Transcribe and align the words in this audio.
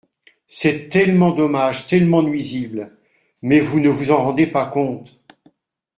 C’est 0.47 0.89
tellement 0.89 1.29
dommage, 1.29 1.85
tellement 1.85 2.23
nuisible! 2.23 2.97
Mais 3.43 3.59
vous 3.59 3.79
ne 3.79 3.89
vous 3.89 4.09
en 4.09 4.17
rendez 4.23 4.47
pas 4.47 4.65
compte. 4.65 5.21